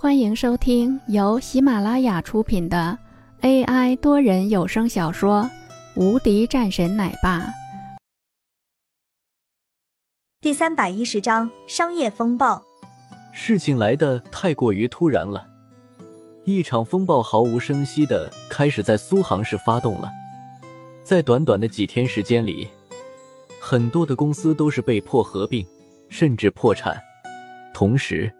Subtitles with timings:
[0.00, 2.96] 欢迎收听由喜马拉雅出品的
[3.40, 5.42] AI 多人有声小说
[6.00, 7.40] 《无敌战神奶爸》
[10.40, 12.62] 第三百一十章商业风暴。
[13.32, 15.44] 事情来的太过于突然了，
[16.44, 20.08] 一场风暴毫无声息的开始在苏杭市发动了。
[21.02, 22.68] 在短短的几天时间里，
[23.60, 25.66] 很多的公司都是被迫合并，
[26.08, 26.96] 甚至破产。
[27.74, 28.32] 同时，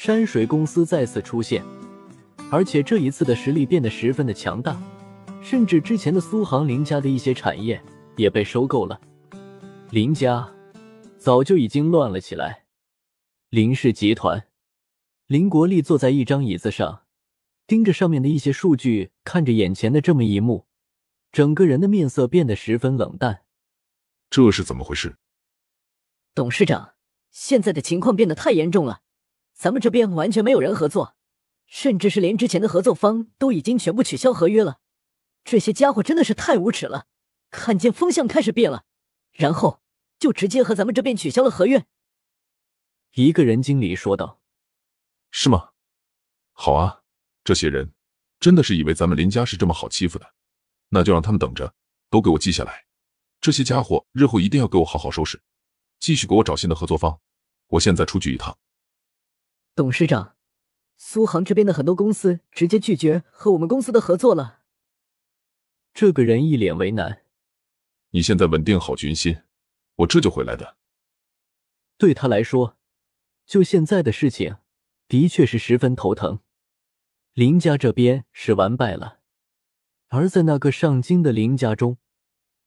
[0.00, 1.60] 山水公司再次出现，
[2.52, 4.80] 而且这一次的实力变得十分的强大，
[5.42, 7.82] 甚至之前的苏杭林家的一些产业
[8.16, 9.00] 也被收购了。
[9.90, 10.48] 林家
[11.18, 12.66] 早就已经乱了起来。
[13.50, 14.46] 林氏集团，
[15.26, 17.02] 林国立坐在一张椅子上，
[17.66, 20.68] 盯着上面的一些数据，看着眼前的这么一幕。
[21.32, 23.40] 整个人的面色变得十分冷淡。
[24.30, 25.16] 这是怎么回事？
[26.36, 26.94] 董事长，
[27.32, 29.00] 现在的情况变得太严重了，
[29.58, 31.16] 咱们这边完全没有人合作，
[31.66, 34.78] 甚至是连之前的合作方都已经全部取消合约了。
[35.42, 37.06] 这些家伙真的是太无耻了！
[37.50, 38.84] 看见风向开始变了，
[39.32, 39.82] 然后
[40.16, 41.86] 就直接和咱们这边取消了合约。
[43.14, 44.40] 一个人经理说道
[45.32, 45.70] ：“是吗？
[46.52, 47.02] 好啊，
[47.42, 47.92] 这些人
[48.38, 50.34] 真的是以为咱们林家是这么好欺负的。”
[50.90, 51.74] 那就让他们等着，
[52.08, 52.86] 都给我记下来。
[53.40, 55.42] 这些家伙日后一定要给我好好收拾，
[55.98, 57.18] 继续给我找新的合作方。
[57.66, 58.56] 我现在出去一趟。
[59.78, 60.34] 董事长，
[60.96, 64.62] 苏杭这边的很多公司直接拒绝和我们公司的合作了。
[65.94, 67.22] 这个人一脸为难。
[68.10, 69.42] 你现在稳定好军心，
[69.98, 70.78] 我这就回来的。
[71.96, 72.76] 对他来说，
[73.46, 74.56] 就现在的事情，
[75.06, 76.40] 的确是十分头疼。
[77.34, 79.20] 林家这边是完败了。
[80.08, 81.98] 而在那个上京的林家中，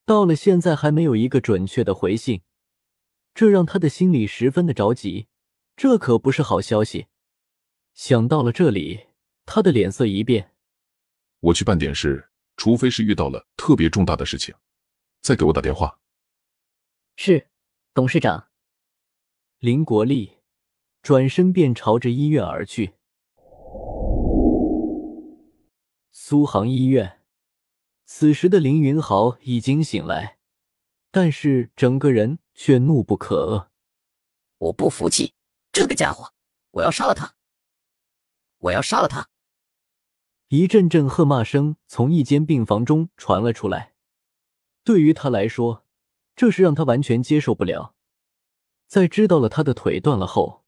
[0.06, 2.40] 到了现在还没有一个准确的回信，
[3.34, 5.28] 这让他的心里十分的着急。
[5.76, 7.06] 这可不是好消息。
[7.94, 9.08] 想到了这里，
[9.44, 10.52] 他的脸色一变。
[11.40, 14.54] 我去办点事，除非是遇到了特别重大的事情，
[15.20, 15.98] 再给我打电话。
[17.16, 17.48] 是，
[17.92, 18.48] 董事长。
[19.58, 20.38] 林国立
[21.02, 22.94] 转身便朝着医院而去。
[26.10, 27.20] 苏杭医院。
[28.04, 30.38] 此时的林云豪已经醒来，
[31.10, 33.68] 但是整个人却怒不可遏。
[34.58, 35.34] 我不服气，
[35.72, 36.34] 这个家伙，
[36.72, 37.34] 我要杀了他！
[38.58, 39.30] 我要杀了他！
[40.48, 43.94] 一阵阵喝骂声从一间病房中传了出来。
[44.84, 45.86] 对于他来说，
[46.36, 47.94] 这是让他完全接受不了。
[48.86, 50.66] 在知道了他的腿断了后，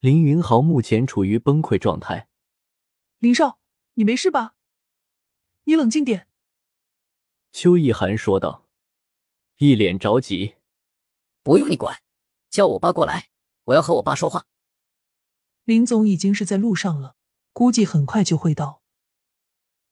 [0.00, 2.28] 林云豪目前处于崩溃状态。
[3.20, 3.58] 林少，
[3.94, 4.56] 你没事吧？
[5.64, 6.28] 你冷静点。
[7.50, 8.68] 邱意涵说道，
[9.56, 10.56] 一脸着急。
[11.42, 12.02] 不用你管，
[12.50, 13.30] 叫我爸过来，
[13.64, 14.46] 我要和我爸说话。
[15.64, 17.16] 林总已经是在路上了，
[17.52, 18.82] 估计很快就会到。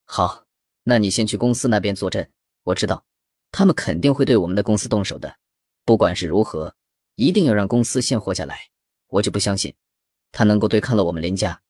[0.04, 0.44] 好，
[0.84, 2.30] 那你先去公司那边坐镇，
[2.64, 3.06] 我知道
[3.50, 5.38] 他们肯定会对我们的公司动手的。
[5.84, 6.76] 不管是如何，
[7.14, 8.68] 一定要让公司先活下来。
[9.08, 9.74] 我就不相信
[10.30, 11.62] 他能够对抗了我们林家，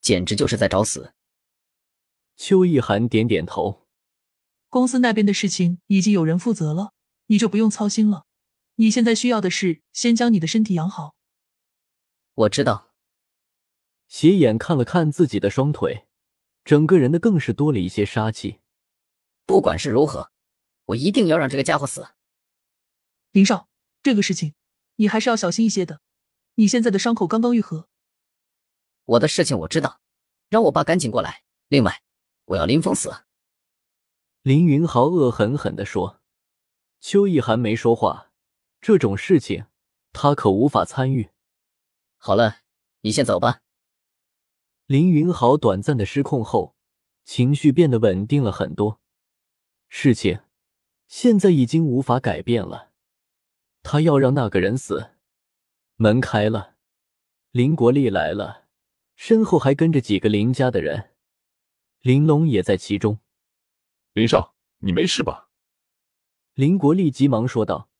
[0.00, 1.14] 简直就是在找死。
[2.36, 3.86] 邱意涵点点头。
[4.68, 6.92] 公司那边的事情已经有人负责了，
[7.26, 8.26] 你就不用操心了。
[8.74, 11.14] 你现在需要的是先将你的身体养好。
[12.34, 12.92] 我知道。
[14.08, 16.06] 斜眼看了看自己的双腿，
[16.64, 18.60] 整个人的更是多了一些杀气。
[19.46, 20.30] 不管是如何，
[20.86, 22.08] 我一定要让这个家伙死。
[23.32, 23.68] 林少，
[24.02, 24.54] 这个事情
[24.96, 26.00] 你还是要小心一些的。
[26.56, 27.88] 你现在的伤口刚刚愈合。
[29.04, 30.00] 我的事情我知道，
[30.48, 31.42] 让我爸赶紧过来。
[31.68, 32.02] 另外，
[32.44, 33.24] 我要林峰死。
[34.42, 36.20] 林云豪恶狠狠地说
[37.00, 38.30] ：“邱意涵没说话，
[38.80, 39.66] 这种事情
[40.12, 41.30] 他可无法参与。”
[42.26, 42.60] 好了，
[43.02, 43.60] 你先走吧。
[44.86, 46.74] 林云豪短暂的失控后，
[47.22, 48.98] 情绪变得稳定了很多。
[49.90, 50.40] 事情
[51.06, 52.92] 现在已经无法改变了，
[53.82, 55.10] 他要让那个人死。
[55.96, 56.76] 门开了，
[57.50, 58.68] 林国立来了，
[59.14, 61.10] 身后还跟着几个林家的人，
[62.00, 63.18] 林龙也在其中。
[64.14, 65.50] 林少，你没事吧？
[66.54, 67.90] 林国立急忙说道，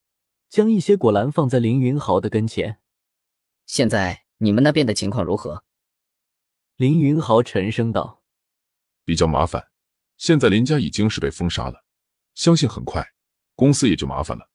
[0.49, 2.81] 将一些果篮放在林云豪的跟前。
[3.67, 5.65] 现在你们那边的情况如何？
[6.77, 8.23] 林云豪沉声道
[9.05, 9.69] ：“比较麻烦，
[10.17, 11.85] 现在林家已经是被封杀了，
[12.35, 13.15] 相信很快
[13.55, 14.51] 公司也就麻烦了。”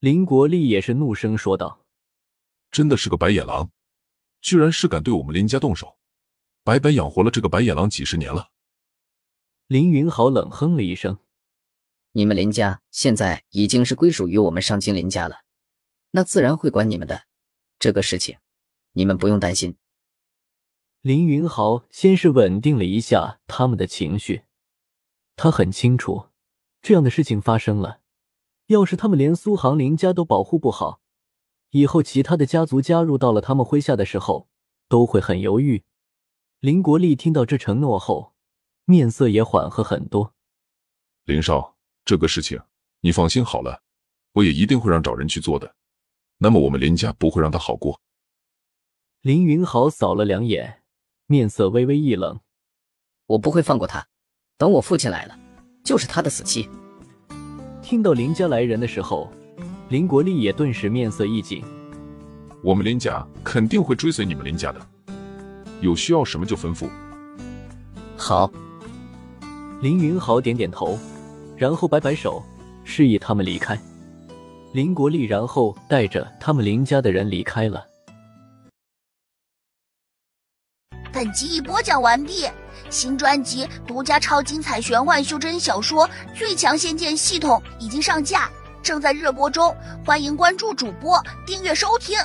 [0.00, 1.86] 林国立也是怒声说道
[2.72, 3.70] ：“真的是个白眼狼，
[4.40, 5.96] 居然是敢对我们林家动手，
[6.64, 8.50] 白白养活了这个白眼狼几十年了。”
[9.68, 11.18] 林云豪冷哼了一声
[12.12, 15.42] ：“你们林家现在已经是归属于我们上京林家了，
[16.10, 17.26] 那自然会管你们的。
[17.82, 18.38] 这个事情，
[18.92, 19.74] 你们不用担心。”
[21.02, 24.44] 林云豪先是稳定了一下他们的情绪，
[25.34, 26.28] 他很清楚，
[26.80, 27.98] 这样的事情发生了，
[28.66, 31.00] 要是他们连苏杭林家都保护不好，
[31.70, 34.48] 以后其他的家族加入到了他们麾下的时候，
[34.88, 35.82] 都会很犹豫。
[36.60, 38.36] 林国立听到这承诺后，
[38.84, 40.36] 面色也缓和很多。
[41.24, 42.62] 林少，这个事情
[43.00, 43.82] 你放心好了，
[44.34, 45.74] 我也一定会让找人去做的。
[46.42, 48.00] 那么我们林家不会让他好过。
[49.20, 50.80] 林云豪扫了两眼。
[51.28, 52.40] 面色微微一冷，
[53.26, 54.04] 我不会放过他。
[54.58, 55.38] 等我父亲来了，
[55.84, 56.68] 就是他的死期。
[57.80, 59.32] 听到林家来人的时候，
[59.88, 61.64] 林国立也顿时面色一紧。
[62.62, 64.86] 我们林家肯定会追随你们林家的，
[65.80, 66.90] 有需要什么就吩咐。
[68.16, 68.50] 好。
[69.80, 70.98] 林云豪点点头，
[71.56, 72.42] 然后摆摆手，
[72.84, 73.80] 示意他们离开。
[74.72, 77.86] 林国立然后带着他们林家的人离开了。
[81.12, 82.48] 本集已播讲完毕，
[82.88, 88.50] 新专辑独家超精彩玄幻修真小说《最强仙剑系统》已经上架，
[88.82, 89.76] 正在热播中，
[90.06, 92.16] 欢迎关注主播，订阅收听。